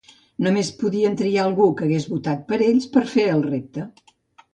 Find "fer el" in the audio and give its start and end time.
3.13-3.45